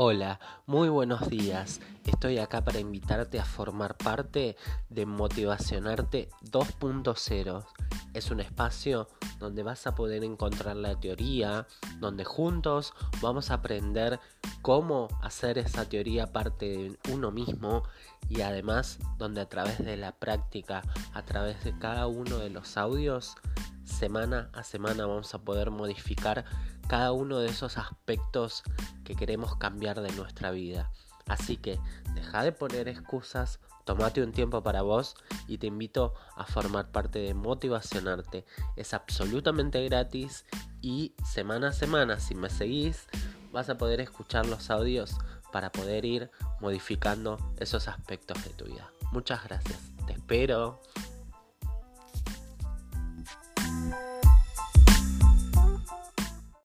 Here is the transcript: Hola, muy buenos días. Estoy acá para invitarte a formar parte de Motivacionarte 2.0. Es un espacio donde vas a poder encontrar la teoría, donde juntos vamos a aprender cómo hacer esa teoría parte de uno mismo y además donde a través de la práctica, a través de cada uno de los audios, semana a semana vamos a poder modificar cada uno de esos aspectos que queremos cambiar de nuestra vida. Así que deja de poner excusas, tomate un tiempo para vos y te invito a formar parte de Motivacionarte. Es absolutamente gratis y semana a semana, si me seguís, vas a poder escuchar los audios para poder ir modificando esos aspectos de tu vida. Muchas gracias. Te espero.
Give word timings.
Hola, 0.00 0.38
muy 0.64 0.88
buenos 0.88 1.28
días. 1.28 1.80
Estoy 2.04 2.38
acá 2.38 2.62
para 2.62 2.78
invitarte 2.78 3.40
a 3.40 3.44
formar 3.44 3.96
parte 3.96 4.54
de 4.90 5.06
Motivacionarte 5.06 6.28
2.0. 6.52 7.66
Es 8.14 8.30
un 8.30 8.38
espacio 8.38 9.08
donde 9.40 9.64
vas 9.64 9.88
a 9.88 9.96
poder 9.96 10.22
encontrar 10.22 10.76
la 10.76 10.94
teoría, 11.00 11.66
donde 11.98 12.24
juntos 12.24 12.94
vamos 13.20 13.50
a 13.50 13.54
aprender 13.54 14.20
cómo 14.62 15.08
hacer 15.20 15.58
esa 15.58 15.88
teoría 15.88 16.28
parte 16.28 16.66
de 16.66 16.98
uno 17.12 17.32
mismo 17.32 17.82
y 18.28 18.42
además 18.42 19.00
donde 19.16 19.40
a 19.40 19.48
través 19.48 19.84
de 19.84 19.96
la 19.96 20.12
práctica, 20.12 20.82
a 21.12 21.24
través 21.24 21.64
de 21.64 21.76
cada 21.76 22.06
uno 22.06 22.38
de 22.38 22.50
los 22.50 22.76
audios, 22.76 23.34
semana 23.84 24.48
a 24.52 24.62
semana 24.62 25.06
vamos 25.06 25.34
a 25.34 25.40
poder 25.40 25.72
modificar 25.72 26.44
cada 26.86 27.10
uno 27.10 27.40
de 27.40 27.48
esos 27.48 27.78
aspectos 27.78 28.62
que 29.08 29.16
queremos 29.16 29.56
cambiar 29.56 30.02
de 30.02 30.12
nuestra 30.12 30.50
vida. 30.50 30.90
Así 31.26 31.56
que 31.56 31.80
deja 32.14 32.42
de 32.42 32.52
poner 32.52 32.88
excusas, 32.88 33.58
tomate 33.84 34.22
un 34.22 34.32
tiempo 34.32 34.62
para 34.62 34.82
vos 34.82 35.14
y 35.46 35.56
te 35.56 35.66
invito 35.66 36.12
a 36.36 36.44
formar 36.44 36.90
parte 36.90 37.18
de 37.18 37.32
Motivacionarte. 37.32 38.44
Es 38.76 38.92
absolutamente 38.92 39.82
gratis 39.88 40.44
y 40.82 41.14
semana 41.24 41.68
a 41.68 41.72
semana, 41.72 42.20
si 42.20 42.34
me 42.34 42.50
seguís, 42.50 43.06
vas 43.50 43.70
a 43.70 43.78
poder 43.78 44.02
escuchar 44.02 44.44
los 44.44 44.68
audios 44.68 45.16
para 45.52 45.72
poder 45.72 46.04
ir 46.04 46.30
modificando 46.60 47.38
esos 47.58 47.88
aspectos 47.88 48.44
de 48.44 48.50
tu 48.50 48.66
vida. 48.66 48.90
Muchas 49.10 49.42
gracias. 49.44 49.80
Te 50.06 50.12
espero. 50.12 50.82